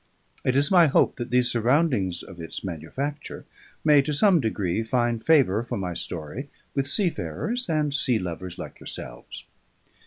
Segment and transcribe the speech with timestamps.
[0.43, 3.45] It is my hope that these surroundings of its manufacture
[3.85, 8.79] may to some degree find favour for my story with seafarers and sea lovers like
[8.79, 9.43] yourselves.